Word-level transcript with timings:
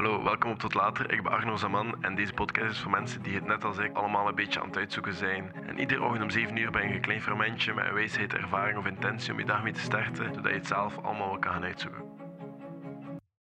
Hallo, 0.00 0.22
welkom 0.22 0.50
op 0.50 0.58
Tot 0.58 0.74
Later. 0.74 1.12
Ik 1.12 1.22
ben 1.22 1.32
Arno 1.32 1.56
Zaman 1.56 2.02
en 2.02 2.14
deze 2.14 2.32
podcast 2.32 2.70
is 2.70 2.78
voor 2.78 2.90
mensen 2.90 3.22
die 3.22 3.34
het 3.34 3.46
net 3.46 3.64
als 3.64 3.78
ik 3.78 3.96
allemaal 3.96 4.28
een 4.28 4.34
beetje 4.34 4.60
aan 4.60 4.66
het 4.66 4.76
uitzoeken 4.76 5.14
zijn. 5.14 5.52
En 5.54 5.78
iedere 5.78 6.02
ochtend 6.02 6.22
om 6.22 6.30
7 6.30 6.56
uur 6.56 6.70
ben 6.70 6.88
je 6.88 6.94
een 6.94 7.00
klein 7.00 7.22
fermentje 7.22 7.74
met 7.74 7.84
een 7.86 7.94
wijsheid, 7.94 8.32
ervaring 8.32 8.78
of 8.78 8.86
intentie 8.86 9.32
om 9.32 9.38
je 9.38 9.44
dag 9.44 9.62
mee 9.62 9.72
te 9.72 9.80
starten, 9.80 10.34
zodat 10.34 10.50
je 10.50 10.58
het 10.58 10.66
zelf 10.66 10.96
allemaal 10.96 11.28
wel 11.28 11.38
kan 11.38 11.52
gaan 11.52 11.62
uitzoeken. 11.62 12.02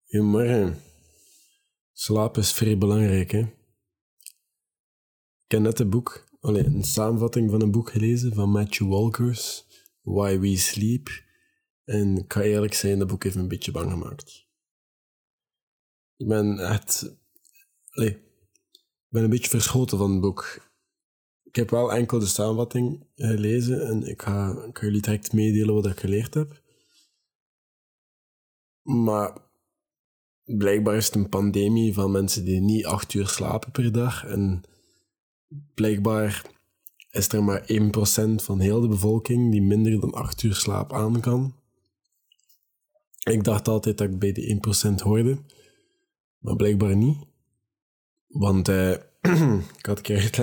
Goedemorgen. 0.05 0.81
Slaap 1.93 2.37
is 2.37 2.53
vrij 2.53 2.77
belangrijk, 2.77 3.31
hè? 3.31 3.39
Ik 5.45 5.51
heb 5.51 5.61
net 5.61 5.79
een 5.79 5.89
boek, 5.89 6.25
allee, 6.39 6.65
een 6.65 6.83
samenvatting 6.83 7.49
van 7.51 7.61
een 7.61 7.71
boek 7.71 7.89
gelezen 7.89 8.33
van 8.33 8.49
Matthew 8.49 8.87
Walkers, 8.87 9.65
Why 10.01 10.39
We 10.39 10.57
Sleep. 10.57 11.09
En 11.85 12.17
ik 12.17 12.27
kan 12.27 12.41
eerlijk 12.41 12.73
zijn, 12.73 12.99
dat 12.99 13.07
boek 13.07 13.23
heeft 13.23 13.35
een 13.35 13.47
beetje 13.47 13.71
bang 13.71 13.91
gemaakt. 13.91 14.46
Ik 16.17 16.27
ben 16.27 16.59
echt... 16.59 17.15
Allee, 17.89 18.09
ik 18.09 19.07
ben 19.09 19.23
een 19.23 19.29
beetje 19.29 19.49
verschoten 19.49 19.97
van 19.97 20.11
het 20.11 20.21
boek. 20.21 20.65
Ik 21.43 21.55
heb 21.55 21.69
wel 21.69 21.93
enkel 21.93 22.19
de 22.19 22.25
samenvatting 22.25 23.07
gelezen 23.15 23.87
en 23.87 24.07
ik 24.07 24.21
ga, 24.21 24.69
jullie 24.73 25.01
direct 25.01 25.33
meedelen 25.33 25.73
wat 25.73 25.85
ik 25.85 25.99
geleerd 25.99 26.33
heb. 26.33 26.61
Maar 28.81 29.37
blijkbaar 30.43 30.95
is 30.95 31.05
het 31.05 31.15
een 31.15 31.29
pandemie 31.29 31.93
van 31.93 32.11
mensen 32.11 32.45
die 32.45 32.61
niet 32.61 32.85
acht 32.85 33.13
uur 33.13 33.27
slapen 33.27 33.71
per 33.71 33.91
dag. 33.91 34.25
En 34.25 34.63
blijkbaar 35.73 36.41
is 37.09 37.27
er 37.27 37.43
maar 37.43 37.61
1% 37.61 37.65
van 38.35 38.59
heel 38.59 38.81
de 38.81 38.87
bevolking 38.87 39.51
die 39.51 39.61
minder 39.61 39.99
dan 39.99 40.13
acht 40.13 40.43
uur 40.43 40.55
slaap 40.55 40.93
aan 40.93 41.19
kan. 41.19 41.55
Ik 43.23 43.43
dacht 43.43 43.67
altijd 43.67 43.97
dat 43.97 44.09
ik 44.09 44.19
bij 44.19 44.31
die 44.31 44.59
1% 44.89 44.93
hoorde, 45.01 45.37
maar 46.37 46.55
blijkbaar 46.55 46.95
niet. 46.95 47.17
Want 48.27 48.67
eh, 48.67 48.91
ik 49.77 49.85
had 49.85 49.97
een 49.97 50.03
keer. 50.03 50.39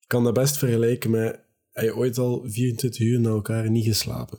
Ik 0.00 0.06
kan 0.06 0.24
dat 0.24 0.34
best 0.34 0.58
vergelijken 0.58 1.10
met. 1.10 1.46
Heb 1.70 1.84
je 1.84 1.96
ooit 1.96 2.18
al 2.18 2.42
24 2.48 3.00
uur 3.00 3.20
na 3.20 3.28
elkaar 3.28 3.70
niet 3.70 3.84
geslapen? 3.84 4.38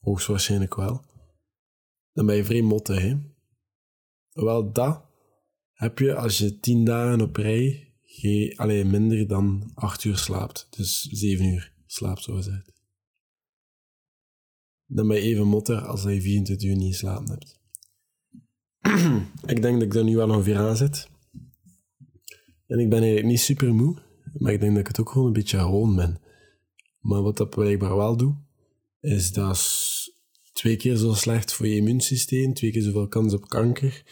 Hoogstwaarschijnlijk 0.00 0.74
wel. 0.74 1.04
Dan 2.12 2.26
ben 2.26 2.36
je 2.36 2.44
vrij 2.44 2.62
mottig, 2.62 3.00
hè? 3.00 3.18
Wel, 4.32 4.72
dat 4.72 5.04
heb 5.72 5.98
je 5.98 6.14
als 6.14 6.38
je 6.38 6.60
10 6.60 6.84
dagen 6.84 7.20
op 7.20 7.36
rij 7.36 7.92
alleen 8.56 8.90
minder 8.90 9.26
dan 9.26 9.70
8 9.74 10.04
uur 10.04 10.16
slaapt. 10.16 10.66
Dus 10.70 11.00
7 11.02 11.44
uur 11.46 11.72
slaapt, 11.86 12.22
zo 12.22 12.34
gezegd. 12.34 12.72
Dan 14.86 15.08
ben 15.08 15.16
je 15.16 15.22
even 15.22 15.46
motter 15.46 15.80
als 15.80 16.02
je 16.02 16.20
24 16.20 16.68
uur 16.68 16.76
niet 16.76 16.92
geslapen 16.92 17.30
hebt. 17.30 17.60
ik 19.46 19.62
denk 19.62 19.74
dat 19.74 19.82
ik 19.82 19.94
er 19.94 20.04
nu 20.04 20.16
wel 20.16 20.30
ongeveer 20.30 20.56
aan 20.56 20.76
zit. 20.76 21.10
En 22.66 22.78
ik 22.78 22.88
ben 22.88 22.98
eigenlijk 22.98 23.26
niet 23.26 23.40
super 23.40 23.74
moe, 23.74 24.02
maar 24.38 24.52
ik 24.52 24.60
denk 24.60 24.72
dat 24.72 24.80
ik 24.80 24.86
het 24.86 25.00
ook 25.00 25.10
gewoon 25.10 25.26
een 25.26 25.32
beetje 25.32 25.58
gewoon 25.58 25.96
ben. 25.96 26.20
Maar 27.00 27.22
wat 27.22 27.36
dat 27.36 27.50
blijkbaar 27.50 27.96
wel 27.96 28.16
doe, 28.16 28.36
is 29.00 29.32
dat 29.32 29.82
twee 30.52 30.76
keer 30.76 30.96
zo 30.96 31.12
slecht 31.12 31.52
voor 31.52 31.66
je 31.66 31.76
immuunsysteem, 31.76 32.54
twee 32.54 32.70
keer 32.70 32.82
zoveel 32.82 33.08
kans 33.08 33.34
op 33.34 33.48
kanker. 33.48 34.02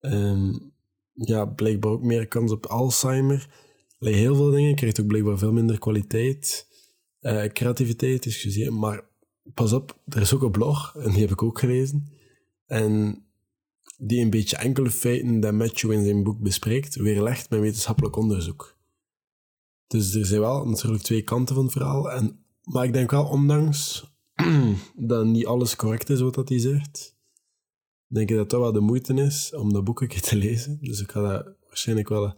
Um, 0.00 0.74
ja, 1.12 1.44
blijkbaar 1.44 1.92
ook 1.92 2.02
meer 2.02 2.26
kans 2.26 2.52
op 2.52 2.66
Alzheimer. 2.66 3.64
Heel 3.98 4.34
veel 4.34 4.50
dingen. 4.50 4.68
Je 4.68 4.74
krijgt 4.74 5.00
ook 5.00 5.06
blijkbaar 5.06 5.38
veel 5.38 5.52
minder 5.52 5.78
kwaliteit. 5.78 6.68
Uh, 7.20 7.44
creativiteit 7.44 8.24
gezien. 8.24 8.78
Maar 8.78 9.08
pas 9.54 9.72
op, 9.72 10.00
er 10.08 10.20
is 10.20 10.34
ook 10.34 10.42
een 10.42 10.50
blog, 10.50 10.96
en 10.96 11.10
die 11.10 11.20
heb 11.20 11.30
ik 11.30 11.42
ook 11.42 11.58
gelezen. 11.58 12.12
En 12.66 13.24
die 13.98 14.20
een 14.20 14.30
beetje 14.30 14.56
enkele 14.56 14.90
feiten 14.90 15.40
dat 15.40 15.52
Matthew 15.52 15.92
in 15.92 16.04
zijn 16.04 16.22
boek 16.22 16.40
bespreekt, 16.40 16.94
weerlegt 16.94 17.50
met 17.50 17.60
wetenschappelijk 17.60 18.16
onderzoek. 18.16 18.76
Dus 19.86 20.14
er 20.14 20.26
zijn 20.26 20.40
wel 20.40 20.66
natuurlijk 20.66 21.02
twee 21.02 21.22
kanten 21.22 21.54
van 21.54 21.64
het 21.64 21.72
verhaal. 21.72 22.10
En, 22.10 22.44
maar 22.62 22.84
ik 22.84 22.92
denk 22.92 23.10
wel, 23.10 23.24
ondanks 23.24 24.10
dat 24.96 25.26
niet 25.26 25.46
alles 25.46 25.76
correct 25.76 26.10
is 26.10 26.20
wat 26.20 26.48
hij 26.48 26.58
zegt, 26.58 27.16
denk 28.06 28.30
ik 28.30 28.36
dat 28.36 28.48
toch 28.48 28.60
wel 28.60 28.72
de 28.72 28.80
moeite 28.80 29.14
is 29.14 29.54
om 29.54 29.72
dat 29.72 29.84
boek 29.84 30.00
een 30.00 30.08
keer 30.08 30.20
te 30.20 30.36
lezen. 30.36 30.78
Dus 30.80 31.00
ik 31.00 31.10
ga 31.10 31.20
dat 31.20 31.54
waarschijnlijk 31.66 32.08
wel, 32.08 32.34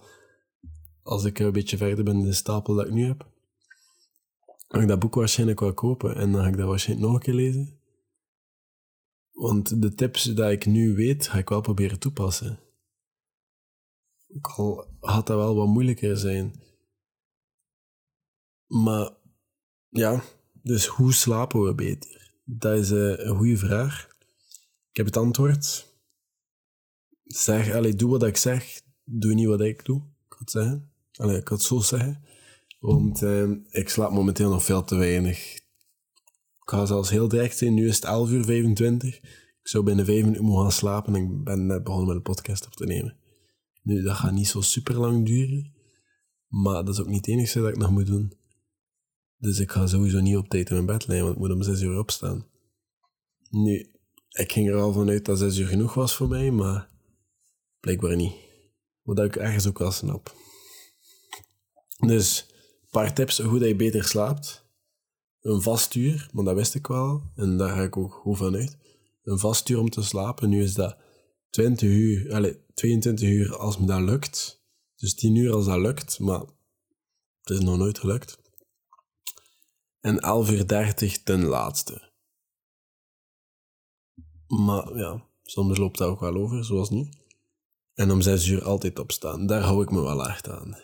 als 1.03 1.25
ik 1.25 1.39
een 1.39 1.53
beetje 1.53 1.77
verder 1.77 2.05
ben 2.05 2.19
in 2.19 2.25
de 2.25 2.33
stapel 2.33 2.75
dat 2.75 2.87
ik 2.87 2.93
nu 2.93 3.07
heb, 3.07 3.27
ga 4.69 4.81
ik 4.81 4.89
dat 4.89 4.99
boek 4.99 5.15
waarschijnlijk 5.15 5.61
wel 5.61 5.75
kopen 5.75 6.17
en 6.17 6.33
dan 6.33 6.43
ga 6.43 6.49
ik 6.49 6.57
dat 6.57 6.69
waarschijnlijk 6.69 7.09
nog 7.09 7.17
een 7.17 7.25
keer 7.25 7.35
lezen. 7.35 7.78
Want 9.39 9.83
de 9.83 9.95
tips 9.95 10.23
die 10.23 10.51
ik 10.51 10.67
nu 10.67 10.95
weet, 10.95 11.29
ga 11.29 11.39
ik 11.39 11.49
wel 11.49 11.61
proberen 11.61 11.99
toepassen. 11.99 12.61
Ook 14.37 14.47
al 14.47 14.97
had 15.01 15.27
dat 15.27 15.37
wel 15.37 15.55
wat 15.55 15.67
moeilijker 15.67 16.17
zijn. 16.17 16.63
Maar 18.67 19.11
ja, 19.89 20.23
dus 20.63 20.87
hoe 20.87 21.13
slapen 21.13 21.63
we 21.63 21.75
beter? 21.75 22.33
Dat 22.45 22.79
is 22.79 22.91
eh, 22.91 23.27
een 23.27 23.37
goede 23.37 23.57
vraag. 23.57 24.09
Ik 24.91 24.97
heb 24.97 25.07
het 25.07 25.17
antwoord. 25.17 25.87
Zeg, 27.25 27.75
allee, 27.75 27.95
doe 27.95 28.11
wat 28.11 28.23
ik 28.23 28.37
zeg, 28.37 28.81
doe 29.05 29.35
niet 29.35 29.47
wat 29.47 29.61
ik 29.61 29.85
doe. 29.85 30.03
Ik 30.27 30.37
had 30.39 30.51
zeggen. 30.51 30.93
Allee, 31.13 31.37
ik 31.37 31.49
had 31.49 31.63
zo 31.63 31.81
zeggen. 31.81 32.25
Want 32.81 33.23
eh, 33.23 33.51
ik 33.69 33.89
slaap 33.89 34.11
momenteel 34.11 34.51
nog 34.51 34.65
veel 34.65 34.85
te 34.85 34.97
weinig. 34.97 35.67
Ga 36.71 36.87
zelfs 36.87 37.11
heel 37.11 37.29
direct 37.29 37.59
zijn. 37.59 37.75
Nu 37.75 37.89
is 37.89 37.95
het 37.95 38.05
11 38.05 38.31
uur 38.31 38.45
25. 38.45 39.17
Ik 39.17 39.69
zou 39.69 39.85
binnen 39.85 40.05
5 40.05 40.23
minuten 40.23 40.45
moeten 40.45 40.63
gaan 40.63 40.73
slapen 40.73 41.15
en 41.15 41.23
ik 41.23 41.45
ben 41.45 41.67
net 41.67 41.85
begonnen 41.85 42.07
met 42.07 42.17
de 42.17 42.23
podcast 42.23 42.67
op 42.67 42.73
te 42.73 42.85
nemen. 42.85 43.17
Nu, 43.83 44.03
dat 44.03 44.17
gaat 44.17 44.33
niet 44.33 44.49
zo 44.49 44.61
super 44.61 44.99
lang 44.99 45.27
duren. 45.27 45.73
Maar 46.47 46.85
dat 46.85 46.95
is 46.95 47.01
ook 47.01 47.07
niet 47.07 47.27
het 47.27 47.35
enige 47.35 47.61
dat 47.61 47.69
ik 47.69 47.77
nog 47.77 47.91
moet 47.91 48.07
doen. 48.07 48.33
Dus 49.37 49.59
ik 49.59 49.71
ga 49.71 49.87
sowieso 49.87 50.21
niet 50.21 50.37
op 50.37 50.49
tijd 50.49 50.69
in 50.69 50.75
mijn 50.75 50.87
bed 50.87 51.07
liggen, 51.07 51.25
want 51.25 51.37
ik 51.37 51.43
moet 51.43 51.53
om 51.53 51.63
6 51.63 51.81
uur 51.81 51.99
opstaan. 51.99 52.47
Nu, 53.51 53.91
ik 54.29 54.53
ging 54.53 54.69
er 54.69 54.77
al 54.77 54.93
vanuit 54.93 55.25
dat 55.25 55.39
6 55.39 55.57
uur 55.57 55.67
genoeg 55.67 55.95
was 55.95 56.17
voor 56.17 56.29
mij, 56.29 56.51
maar 56.51 56.89
blijkbaar 57.81 58.17
niet. 58.17 58.35
Wat 59.03 59.19
ik 59.19 59.37
ergens 59.37 59.67
ook 59.67 59.79
wel 59.79 59.91
snap. 59.91 60.35
Dus, 62.07 62.47
een 62.81 62.89
paar 62.91 63.15
tips 63.15 63.41
hoe 63.41 63.67
je 63.67 63.77
beter 63.77 64.05
slaapt. 64.05 64.68
Een 65.41 65.63
vast 65.63 65.95
uur, 65.95 66.29
want 66.33 66.47
dat 66.47 66.57
wist 66.57 66.75
ik 66.75 66.87
wel. 66.87 67.23
En 67.35 67.57
daar 67.57 67.77
ga 67.77 67.83
ik 67.83 67.97
ook 67.97 68.13
goed 68.13 68.37
van 68.37 68.55
uit. 68.55 68.77
Een 69.23 69.39
vast 69.39 69.69
uur 69.69 69.79
om 69.79 69.91
te 69.91 70.03
slapen. 70.03 70.49
Nu 70.49 70.63
is 70.63 70.75
dat 70.75 70.97
20 71.51 71.89
uur, 71.89 72.35
allez, 72.35 72.55
22 72.75 73.29
uur 73.29 73.57
als 73.57 73.79
me 73.79 73.87
dat 73.87 74.01
lukt. 74.01 74.63
Dus 74.97 75.15
10 75.15 75.35
uur 75.35 75.53
als 75.53 75.65
dat 75.65 75.79
lukt, 75.79 76.19
maar 76.19 76.41
het 77.41 77.51
is 77.51 77.61
nog 77.61 77.77
nooit 77.77 77.99
gelukt. 77.99 78.39
En 80.01 80.21
11 80.21 80.51
uur 80.51 80.67
30 80.67 81.23
ten 81.23 81.45
laatste. 81.45 82.13
Maar 84.47 84.97
ja, 84.97 85.27
soms 85.43 85.79
loopt 85.79 85.99
dat 85.99 86.09
ook 86.09 86.21
wel 86.21 86.35
over, 86.35 86.65
zoals 86.65 86.91
nu. 86.91 87.09
En 87.95 88.11
om 88.11 88.21
6 88.21 88.47
uur 88.47 88.65
altijd 88.65 88.99
opstaan, 88.99 89.47
daar 89.47 89.63
hou 89.63 89.83
ik 89.83 89.91
me 89.91 90.01
wel 90.01 90.29
echt 90.29 90.49
aan. 90.49 90.75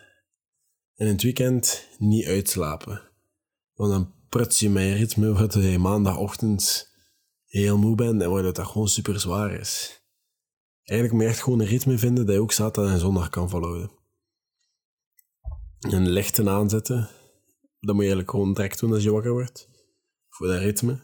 En 0.94 1.06
in 1.06 1.12
het 1.12 1.22
weekend 1.22 1.88
niet 1.98 2.26
uitslapen. 2.26 3.13
Want 3.74 3.90
dan 3.90 4.12
pruts 4.28 4.60
je 4.60 4.70
mijn 4.70 4.96
ritme, 4.96 5.32
waardoor 5.32 5.62
je 5.62 5.78
maandagochtend 5.78 6.92
heel 7.44 7.78
moe 7.78 7.94
bent 7.94 8.22
en 8.22 8.30
waardoor 8.30 8.52
dat 8.52 8.66
gewoon 8.66 8.88
super 8.88 9.20
zwaar 9.20 9.52
is. 9.52 10.02
Eigenlijk 10.82 11.12
moet 11.12 11.28
je 11.28 11.34
echt 11.34 11.42
gewoon 11.42 11.60
een 11.60 11.66
ritme 11.66 11.98
vinden 11.98 12.26
dat 12.26 12.34
je 12.34 12.40
ook 12.40 12.52
zaterdag 12.52 12.92
en 12.92 12.98
zondag 12.98 13.28
kan 13.28 13.50
volhouden. 13.50 13.90
En 15.80 16.08
lichten 16.08 16.48
aanzetten, 16.48 17.10
dat 17.80 17.94
moet 17.94 18.04
je 18.04 18.10
eigenlijk 18.10 18.30
gewoon 18.30 18.54
direct 18.54 18.80
doen 18.80 18.92
als 18.92 19.02
je 19.02 19.10
wakker 19.10 19.32
wordt. 19.32 19.68
Voor 20.28 20.46
dat 20.46 20.58
ritme. 20.58 20.98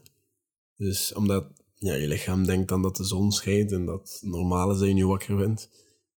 Dus 0.76 1.14
omdat 1.14 1.46
ja, 1.74 1.94
je 1.94 2.08
lichaam 2.08 2.44
denkt 2.44 2.68
dan 2.68 2.82
dat 2.82 2.96
de 2.96 3.04
zon 3.04 3.32
schijnt 3.32 3.72
en 3.72 3.84
dat 3.84 4.00
het 4.00 4.30
normaal 4.30 4.70
is 4.70 4.78
dat 4.78 4.88
je 4.88 4.94
nu 4.94 5.06
wakker 5.06 5.36
bent. 5.36 5.70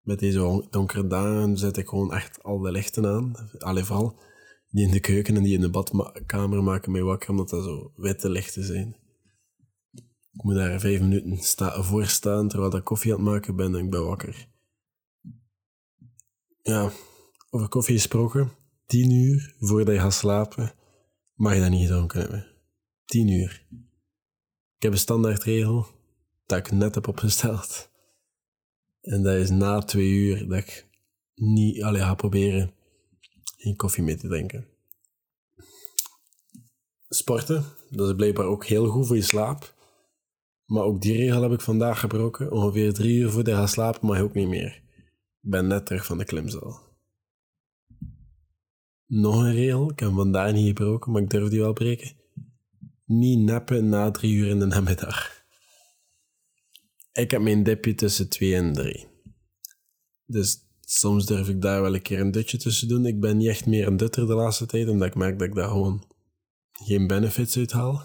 Met 0.02 0.20
deze 0.20 0.68
donkere 0.70 1.08
dagen 1.08 1.58
zet 1.58 1.78
ik 1.78 1.88
gewoon 1.88 2.14
echt 2.14 2.44
al 2.44 2.60
de 2.60 2.72
lichten 2.72 3.06
aan. 3.06 3.50
Allee, 3.58 3.84
vooral 3.84 4.20
die 4.72 4.86
in 4.86 4.92
de 4.92 5.00
keuken 5.00 5.36
en 5.36 5.44
die 5.44 5.54
in 5.54 5.62
de 5.62 5.70
badkamer 5.70 6.64
maken 6.64 6.92
mij 6.92 7.02
wakker, 7.04 7.30
omdat 7.30 7.50
dat 7.50 7.64
zo 7.64 7.92
witte 7.96 8.30
lichten 8.30 8.64
zijn. 8.64 8.96
Ik 10.34 10.44
moet 10.44 10.56
daar 10.56 10.80
vijf 10.80 11.00
minuten 11.00 11.84
voor 11.84 12.06
staan 12.06 12.48
terwijl 12.48 12.76
ik 12.76 12.84
koffie 12.84 13.12
aan 13.12 13.20
het 13.20 13.28
maken 13.28 13.56
ben 13.56 13.76
en 13.76 13.84
ik 13.84 13.90
ben 13.90 14.06
wakker. 14.06 14.48
Ja, 16.62 16.92
over 17.50 17.68
koffie 17.68 17.96
gesproken. 17.96 18.52
Tien 18.86 19.12
uur 19.12 19.56
voordat 19.60 19.94
je 19.96 20.02
gaat 20.02 20.14
slapen, 20.14 20.74
mag 21.34 21.54
je 21.54 21.60
dat 21.60 21.70
niet 21.70 21.88
gedronken 21.88 22.20
hebben. 22.20 22.48
Tien 23.06 23.28
uur. 23.28 23.66
Ik 24.76 24.88
heb 24.88 24.92
een 24.92 24.98
standaardregel 24.98 25.88
dat 26.46 26.58
ik 26.58 26.72
net 26.72 26.96
heb 26.96 27.08
opgesteld. 27.08 27.90
En 29.02 29.24
dat 29.24 29.36
is 29.36 29.50
na 29.50 29.80
twee 29.80 30.10
uur 30.10 30.48
dat 30.48 30.58
ik 30.58 30.88
niet 31.36 31.84
alleen 31.84 32.02
ga 32.02 32.16
proberen 32.16 32.74
geen 33.62 33.76
koffie 33.76 34.04
mee 34.04 34.18
te 34.18 34.28
drinken. 34.28 34.68
Sporten, 37.10 37.66
dat 37.90 38.08
is 38.08 38.16
blijkbaar 38.16 38.46
ook 38.46 38.66
heel 38.66 38.88
goed 38.88 39.08
voor 39.08 39.16
je 39.16 39.22
slaap. 39.22 39.74
Maar 40.66 40.84
ook 40.84 41.02
die 41.02 41.18
regel 41.18 41.42
heb 41.42 41.52
ik 41.52 41.62
vandaag 41.62 42.00
gebroken. 42.00 42.52
Ongeveer 42.52 42.94
drie 42.94 43.20
uur 43.20 43.30
voordat 43.30 43.54
je 43.54 43.60
gaat 43.60 43.70
slapen 43.70 44.08
mag 44.08 44.18
je 44.18 44.24
ook 44.24 44.34
niet 44.34 44.48
meer. 44.48 44.82
Ik 45.42 45.50
ben 45.50 45.68
net 45.68 45.86
terug 45.86 46.06
van 46.06 46.18
de 46.18 46.26
klimzaal. 46.26 46.90
Nog 49.06 49.36
een 49.36 49.54
regel, 49.54 49.92
ik 49.92 50.00
heb 50.00 50.12
vandaag 50.12 50.54
niet 50.54 50.68
gebroken, 50.68 51.12
maar 51.12 51.22
ik 51.22 51.30
durf 51.30 51.50
die 51.50 51.60
wel 51.60 51.74
breken. 51.74 52.12
Niet 53.06 53.40
nappen 53.40 53.90
na 53.90 54.12
drie 54.12 54.34
uur 54.34 54.48
in 54.48 54.60
de 54.60 54.66
namiddag. 54.66 55.44
Ik 57.12 57.32
heb 57.32 57.42
mijn 57.42 57.64
dipje 57.64 57.96
tussen 57.96 58.30
twee 58.30 58.56
en 58.56 58.74
drie. 58.74 59.08
Dus 60.26 60.71
soms 60.94 61.26
durf 61.26 61.50
ik 61.50 61.62
daar 61.62 61.82
wel 61.82 61.94
een 61.94 62.02
keer 62.02 62.20
een 62.20 62.32
dutje 62.32 62.58
tussen 62.58 62.88
doen. 62.88 63.06
Ik 63.06 63.20
ben 63.20 63.38
niet 63.38 63.48
echt 63.48 63.66
meer 63.66 63.88
een 63.88 63.98
dutter 63.98 64.28
de 64.28 64.34
laatste 64.34 64.66
tijd, 64.66 64.90
omdat 64.90 65.08
ik 65.08 65.16
merk 65.16 65.40
dat 65.40 65.48
ik 65.48 65.56
daar 65.56 65.68
gewoon 65.68 66.04
geen 66.72 67.08
benefits 67.08 67.58
uit 67.58 67.72
haal. 67.72 68.02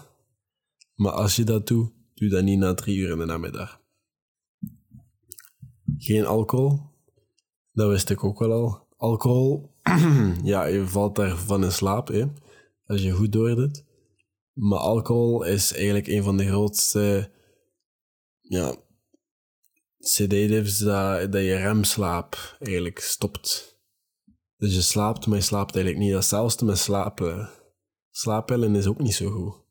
Maar 0.95 1.11
als 1.11 1.35
je 1.35 1.43
dat 1.43 1.67
doet, 1.67 1.91
doe 2.13 2.29
dat 2.29 2.43
niet 2.43 2.59
na 2.59 2.73
drie 2.73 2.97
uur 2.97 3.11
in 3.11 3.17
de 3.17 3.25
namiddag. 3.25 3.81
Geen 5.97 6.25
alcohol, 6.25 6.79
dat 7.71 7.89
wist 7.89 8.09
ik 8.09 8.23
ook 8.23 8.39
wel 8.39 8.51
al. 8.51 8.87
Alcohol, 8.97 9.71
ja, 10.43 10.65
je 10.65 10.87
valt 10.87 11.15
daarvan 11.15 11.63
in 11.63 11.71
slaap, 11.71 12.07
hè, 12.07 12.25
als 12.85 13.01
je 13.01 13.11
goed 13.11 13.31
doordoet. 13.31 13.83
Maar 14.53 14.79
alcohol 14.79 15.43
is 15.43 15.73
eigenlijk 15.73 16.07
een 16.07 16.23
van 16.23 16.37
de 16.37 16.45
grootste 16.45 17.31
ja, 18.41 18.75
sedatives 20.09 20.77
dat, 20.77 21.31
dat 21.31 21.41
je 21.41 21.55
remslaap 21.55 22.55
eigenlijk 22.59 22.99
stopt. 22.99 23.79
Dus 24.57 24.73
je 24.73 24.81
slaapt, 24.81 25.27
maar 25.27 25.37
je 25.37 25.43
slaapt 25.43 25.75
eigenlijk 25.75 26.05
niet. 26.05 26.13
Datzelfde 26.13 26.65
met 26.65 26.77
slapen. 26.77 27.49
Slaappillen 28.11 28.75
is 28.75 28.87
ook 28.87 28.99
niet 28.99 29.13
zo 29.13 29.29
goed. 29.29 29.65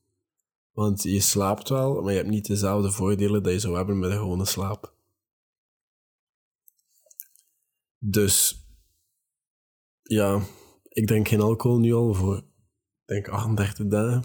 Want 0.72 1.02
je 1.02 1.20
slaapt 1.20 1.68
wel, 1.68 2.02
maar 2.02 2.12
je 2.12 2.18
hebt 2.18 2.30
niet 2.30 2.46
dezelfde 2.46 2.90
voordelen 2.90 3.42
dat 3.42 3.52
je 3.52 3.58
zou 3.58 3.76
hebben 3.76 3.98
met 3.98 4.10
een 4.10 4.18
gewone 4.18 4.44
slaap. 4.44 4.94
Dus 7.98 8.64
ja, 10.02 10.40
ik 10.88 11.06
drink 11.06 11.28
geen 11.28 11.40
alcohol 11.40 11.78
nu 11.78 11.94
al 11.94 12.14
voor, 12.14 12.44
denk 13.04 13.28
38 13.28 13.86
dagen. 13.86 14.24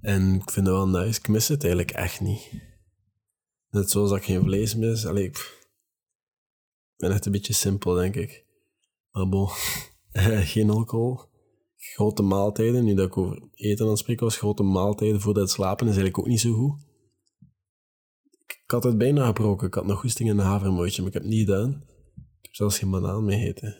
En 0.00 0.34
ik 0.34 0.50
vind 0.50 0.66
het 0.66 0.74
wel 0.74 0.88
nice. 0.88 1.18
Ik 1.18 1.28
mis 1.28 1.48
het 1.48 1.62
eigenlijk 1.62 1.92
echt 1.92 2.20
niet. 2.20 2.69
Net 3.70 3.90
zoals 3.90 4.10
dat 4.10 4.18
ik 4.18 4.24
geen 4.24 4.42
vlees 4.42 4.74
mis. 4.74 5.06
Allee, 5.06 5.24
ik 5.24 5.68
ben 6.96 7.10
echt 7.10 7.26
een 7.26 7.32
beetje 7.32 7.52
simpel, 7.52 7.94
denk 7.94 8.14
ik. 8.14 8.44
Maar 9.10 9.28
bon, 9.28 9.48
geen 10.54 10.70
alcohol. 10.70 11.20
Grote 11.76 12.22
maaltijden, 12.22 12.84
nu 12.84 12.94
dat 12.94 13.06
ik 13.06 13.16
over 13.16 13.48
eten 13.54 13.84
aan 13.84 13.90
het 13.90 13.98
spreken 13.98 14.24
was, 14.24 14.36
grote 14.36 14.62
maaltijden 14.62 15.20
voordat 15.20 15.42
het 15.42 15.52
slapen 15.52 15.86
is 15.86 15.96
eigenlijk 15.96 16.18
ook 16.18 16.26
niet 16.26 16.40
zo 16.40 16.52
goed. 16.52 16.88
Ik 18.46 18.70
had 18.76 18.84
het 18.84 18.98
bijna 18.98 19.26
gebroken. 19.26 19.66
Ik 19.66 19.74
had 19.74 19.86
nog 19.86 20.00
goesting 20.00 20.28
in 20.28 20.38
een 20.38 20.44
havermootje, 20.44 21.02
maar 21.02 21.08
ik 21.08 21.14
heb 21.14 21.22
het 21.22 21.32
niet 21.32 21.48
gedaan. 21.48 21.84
Ik 22.16 22.42
heb 22.42 22.54
zelfs 22.54 22.78
geen 22.78 22.90
banaan 22.90 23.24
mee 23.24 23.46
eten. 23.46 23.76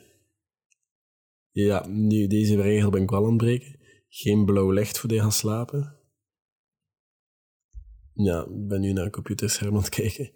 Ja, 1.50 1.86
nu 1.86 2.26
deze 2.26 2.60
regel 2.60 2.90
ben 2.90 3.02
ik 3.02 3.10
wel 3.10 3.22
aan 3.22 3.28
het 3.28 3.36
breken. 3.36 3.78
Geen 4.08 4.44
blauw 4.44 4.70
licht 4.70 4.98
voor 4.98 5.12
je 5.12 5.20
gaan 5.20 5.32
slapen. 5.32 5.99
Ja, 8.22 8.40
ik 8.44 8.68
ben 8.68 8.80
nu 8.80 8.92
naar 8.92 9.04
een 9.04 9.10
computerscherm 9.10 9.74
aan 9.74 9.82
het 9.82 9.88
kijken. 9.88 10.30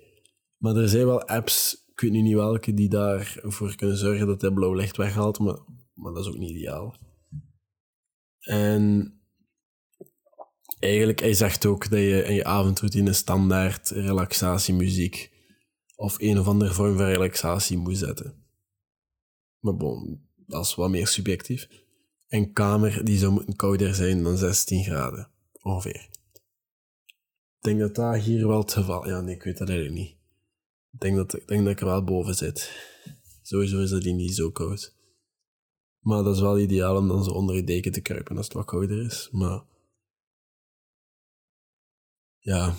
Maar 0.57 0.77
er 0.77 0.89
zijn 0.89 1.07
wel 1.07 1.23
apps, 1.23 1.85
ik 1.93 2.01
weet 2.01 2.11
nu 2.11 2.23
niet 2.23 2.35
welke, 2.35 2.75
die 2.75 2.89
daarvoor 2.89 3.75
kunnen 3.75 3.97
zorgen 3.97 4.27
dat 4.27 4.41
hij 4.41 4.51
blauw 4.51 4.75
licht 4.75 4.97
weghaalt, 4.97 5.39
maar, 5.39 5.59
maar 5.95 6.13
dat 6.13 6.25
is 6.25 6.31
ook 6.31 6.39
niet 6.39 6.51
ideaal. 6.51 6.97
En 8.41 9.15
eigenlijk, 10.79 11.21
hij 11.21 11.35
zegt 11.35 11.67
ook 11.67 11.91
dat 11.91 11.99
je 11.99 12.25
in 12.25 12.35
je 12.35 12.45
avondroutine 12.45 13.13
standaard 13.13 13.91
relaxatiemuziek 13.91 15.33
of 15.97 16.21
een 16.21 16.39
of 16.39 16.47
andere 16.47 16.73
vorm 16.75 16.97
van 16.97 17.07
relaxatie 17.07 17.79
moet 17.79 17.99
zetten. 17.99 18.45
Maar 19.59 19.77
bon, 19.77 20.29
dat 20.47 20.65
is 20.65 20.75
wat 20.75 20.91
meer 20.91 21.07
subjectief. 21.07 21.69
Een 22.29 22.53
kamer 22.53 23.05
die 23.05 23.19
zou 23.19 23.33
moeten 23.33 23.57
kouder 23.57 23.95
zijn 23.95 24.23
dan 24.23 24.37
16 24.37 24.85
graden, 24.85 25.31
ongeveer. 25.63 26.09
Denk 27.65 27.79
dat 27.81 27.95
dat 27.95 28.17
hier 28.17 28.47
wel 28.47 28.59
het 28.59 28.73
geval 28.73 29.09
Ja, 29.09 29.21
nee, 29.21 29.35
ik 29.35 29.43
weet 29.43 29.59
dat 29.59 29.69
eigenlijk 29.69 29.99
niet. 29.99 30.17
Ik 30.93 31.01
denk 31.01 31.17
dat, 31.17 31.35
ik 31.35 31.49
denk 31.49 31.65
dat 31.65 31.73
ik 31.73 31.81
er 31.81 31.87
wel 31.87 32.05
boven 32.05 32.35
zit. 32.35 32.71
Sowieso 33.43 33.81
is 33.83 33.91
dat 33.91 34.03
die 34.03 34.15
niet 34.15 34.35
zo 34.35 34.51
koud. 34.51 34.95
Maar 36.01 36.23
dat 36.23 36.35
is 36.35 36.41
wel 36.41 36.59
ideaal 36.59 36.97
om 36.97 37.09
dan 37.09 37.25
zo 37.25 37.31
onder 37.31 37.57
je 37.57 37.65
deken 37.65 37.93
te 37.93 38.01
kruipen 38.01 38.37
als 38.37 38.45
het 38.45 38.55
wat 38.55 38.65
kouder 38.65 39.05
is. 39.05 39.29
Maar 39.33 39.63
ja, 42.39 42.75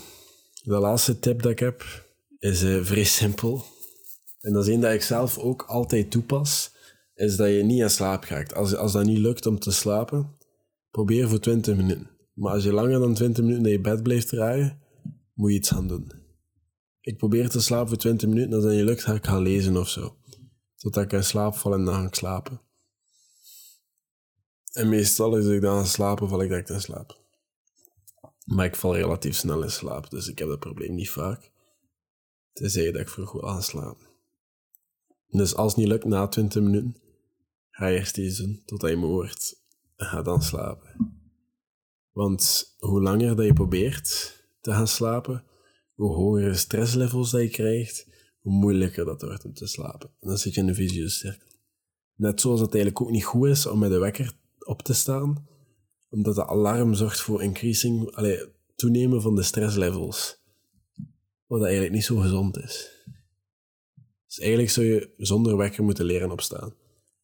de 0.64 0.78
laatste 0.80 1.20
tip 1.20 1.42
dat 1.42 1.52
ik 1.52 1.60
heb 1.60 2.06
is 2.40 2.64
uh, 2.64 2.84
vrij 2.84 3.04
simpel. 3.04 3.66
En 4.40 4.54
dat 4.54 4.68
is 4.68 4.74
een 4.74 4.82
dat 4.82 4.94
ik 4.94 5.02
zelf 5.02 5.38
ook 5.38 5.62
altijd 5.62 6.12
toepas. 6.12 6.72
Is 7.14 7.36
dat 7.36 7.50
je 7.50 7.64
niet 7.64 7.84
aan 7.84 7.90
slaap 7.90 8.24
gaat. 8.24 8.54
Als, 8.54 8.76
als 8.76 8.92
dat 8.92 9.06
niet 9.06 9.18
lukt 9.18 9.46
om 9.46 9.60
te 9.60 9.72
slapen, 9.72 10.36
probeer 10.90 11.30
voor 11.30 11.40
20 11.40 11.76
minuten. 11.76 12.15
Maar 12.36 12.54
als 12.54 12.64
je 12.64 12.74
langer 12.74 13.00
dan 13.00 13.14
20 13.14 13.44
minuten 13.44 13.66
in 13.66 13.72
je 13.72 13.82
bed 13.82 14.04
blijft 14.04 14.28
draaien, 14.28 14.82
moet 15.34 15.52
je 15.52 15.58
iets 15.58 15.70
gaan 15.70 15.88
doen. 15.88 16.12
Ik 17.02 17.18
probeer 17.18 17.50
te 17.50 17.62
slapen 17.62 17.88
voor 17.88 17.98
20 17.98 18.30
minuten. 18.30 18.54
Als 18.54 18.64
dat 18.64 18.74
niet 18.74 18.84
lukt, 18.84 19.04
ga 19.04 19.14
ik 19.14 19.26
gaan 19.26 19.42
lezen 19.42 19.78
of 19.78 19.90
zo. 19.90 20.18
Totdat 20.76 21.04
ik 21.04 21.12
in 21.12 21.24
slaap 21.24 21.56
val 21.56 21.74
en 21.74 21.86
dan 21.86 21.94
ga 21.94 22.06
ik 22.06 22.16
slapen. 22.16 22.62
En 24.72 24.90
meestal 24.90 25.36
als 25.36 25.46
ik 25.46 25.62
dan 25.62 25.78
aan 25.78 25.86
slapen, 25.86 26.30
val 26.30 26.42
ik 26.42 26.50
direct 26.50 26.70
in 26.70 26.82
slaap. 26.82 27.24
Maar 28.46 28.66
ik 28.66 28.76
val 28.76 28.96
relatief 28.96 29.36
snel 29.36 29.64
in 29.64 29.72
slaap, 29.72 30.10
dus 30.10 30.28
ik 30.28 30.40
heb 30.40 30.48
dat 30.48 30.60
probleem 30.60 30.96
niet 30.96 31.10
vaak. 31.10 31.52
Tenzij 32.54 32.92
dat 32.92 33.02
ik 33.02 33.10
vroeg 33.10 33.32
wil 33.32 33.50
aanslapen. 33.50 34.08
Dus 35.28 35.56
als 35.56 35.72
het 35.72 35.82
niet 35.82 35.88
lukt 35.88 36.06
na 36.06 36.28
20 36.28 36.62
minuten, 36.62 37.02
ga 37.70 37.88
je 37.88 37.98
eerst 37.98 38.18
iets 38.18 38.38
doen 38.38 38.62
totdat 38.66 38.90
je 38.90 38.98
me 38.98 39.06
hoort 39.06 39.62
en 39.96 40.06
ga 40.06 40.22
dan 40.22 40.42
slapen. 40.42 41.15
Want 42.16 42.76
hoe 42.78 43.02
langer 43.02 43.36
dat 43.36 43.46
je 43.46 43.54
probeert 43.54 44.34
te 44.62 44.72
gaan 44.72 44.88
slapen, 44.88 45.44
hoe 45.94 46.14
hogere 46.14 46.54
stresslevels 46.54 47.32
dat 47.32 47.42
je 47.42 47.50
krijgt, 47.50 48.08
hoe 48.40 48.54
moeilijker 48.54 49.06
dat 49.06 49.22
wordt 49.22 49.46
om 49.46 49.54
te 49.54 49.68
slapen. 49.68 50.10
En 50.20 50.28
dan 50.28 50.38
zit 50.38 50.54
je 50.54 50.62
in 50.62 50.68
een 50.68 50.76
visieuze 50.76 51.16
cirkel. 51.16 51.48
Net 52.16 52.42
zoals 52.42 52.60
het 52.60 52.74
eigenlijk 52.74 53.04
ook 53.06 53.12
niet 53.12 53.26
goed 53.26 53.48
is 53.48 53.66
om 53.66 53.80
met 53.80 53.90
de 53.90 53.98
wekker 53.98 54.34
op 54.60 54.82
te 54.82 54.94
staan, 54.94 55.48
omdat 56.10 56.36
de 56.36 56.48
alarm 56.48 56.94
zorgt 56.94 57.22
voor 57.22 57.44
increasing, 57.44 58.16
allee, 58.16 58.46
toenemen 58.76 59.22
van 59.22 59.36
de 59.36 59.44
stresslevels. 59.44 60.38
Wat 61.48 61.64
eigenlijk 61.64 61.94
niet 61.94 62.06
zo 62.06 62.18
gezond 62.18 62.58
is. 62.58 63.04
Dus 64.26 64.40
eigenlijk 64.40 64.70
zou 64.70 64.86
je 64.86 65.14
zonder 65.18 65.58
wekker 65.58 65.84
moeten 65.84 66.06
leren 66.06 66.32
opstaan. 66.32 66.74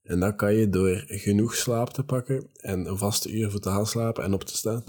En 0.01 0.19
dat 0.19 0.35
kan 0.35 0.53
je 0.53 0.69
door 0.69 1.03
genoeg 1.07 1.55
slaap 1.55 1.89
te 1.89 2.03
pakken 2.03 2.49
en 2.53 2.85
een 2.85 2.97
vaste 2.97 3.31
uur 3.31 3.51
voor 3.51 3.59
te 3.59 3.69
gaan 3.69 3.87
slapen 3.87 4.23
en 4.23 4.33
op 4.33 4.43
te 4.43 4.55
staan. 4.55 4.83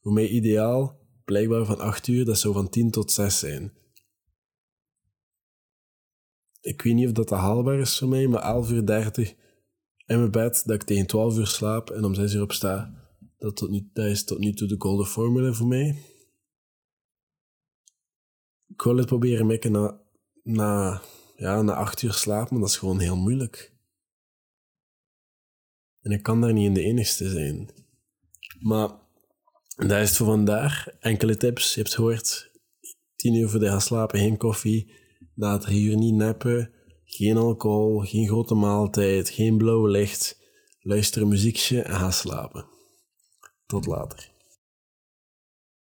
Voor 0.00 0.12
mij 0.12 0.28
ideaal, 0.28 1.00
blijkbaar 1.24 1.64
van 1.64 1.78
8 1.78 2.06
uur, 2.06 2.24
dat 2.24 2.38
zou 2.38 2.54
van 2.54 2.68
10 2.68 2.90
tot 2.90 3.12
6 3.12 3.38
zijn. 3.38 3.72
Ik 6.60 6.82
weet 6.82 6.94
niet 6.94 7.06
of 7.06 7.12
dat 7.12 7.30
haalbaar 7.30 7.78
is 7.78 7.98
voor 7.98 8.08
mij, 8.08 8.26
maar 8.26 8.42
11 8.42 8.70
uur 8.70 8.86
30 8.86 9.34
in 10.06 10.18
mijn 10.18 10.30
bed, 10.30 10.62
dat 10.64 10.74
ik 10.74 10.82
tegen 10.82 11.06
12 11.06 11.36
uur 11.36 11.46
slaap 11.46 11.90
en 11.90 12.04
om 12.04 12.14
6 12.14 12.34
uur 12.34 12.42
opsta. 12.42 12.94
Dat, 13.38 13.56
tot 13.56 13.70
nu, 13.70 13.90
dat 13.92 14.06
is 14.06 14.24
tot 14.24 14.38
nu 14.38 14.52
toe 14.52 14.68
de 14.68 14.74
golden 14.78 15.06
formule 15.06 15.54
voor 15.54 15.66
mij. 15.66 16.02
Ik 18.68 18.82
wil 18.82 18.96
het 18.96 19.06
proberen 19.06 19.46
mikken 19.46 19.72
na, 19.72 20.00
na, 20.42 21.02
ja, 21.36 21.62
na 21.62 21.74
8 21.74 22.02
uur 22.02 22.12
slaap, 22.12 22.50
maar 22.50 22.60
dat 22.60 22.68
is 22.68 22.76
gewoon 22.76 23.00
heel 23.00 23.16
moeilijk. 23.16 23.75
En 26.06 26.12
ik 26.12 26.22
kan 26.22 26.40
daar 26.40 26.52
niet 26.52 26.66
in 26.66 26.74
de 26.74 26.82
enigste 26.82 27.28
zijn. 27.28 27.68
Maar 28.60 28.88
dat 29.76 30.00
is 30.00 30.08
het 30.08 30.16
voor 30.16 30.26
vandaag. 30.26 30.86
Enkele 31.00 31.36
tips. 31.36 31.74
Je 31.74 31.80
hebt 31.80 31.94
gehoord. 31.94 32.50
10 33.16 33.34
uur 33.34 33.48
voor 33.48 33.60
de 33.60 33.66
gaan 33.66 33.80
slapen, 33.80 34.18
geen 34.18 34.36
koffie. 34.36 34.92
Na 35.34 35.58
3 35.58 35.82
uur 35.82 35.96
niet 35.96 36.14
neppen. 36.14 36.70
Geen 37.04 37.36
alcohol, 37.36 37.98
geen 37.98 38.26
grote 38.26 38.54
maaltijd, 38.54 39.30
geen 39.30 39.56
blauw 39.56 39.86
licht. 39.86 40.40
Luister 40.80 41.22
een 41.22 41.28
muziekje 41.28 41.82
en 41.82 41.94
ga 41.94 42.10
slapen. 42.10 42.66
Tot 43.66 43.86
later. 43.86 44.35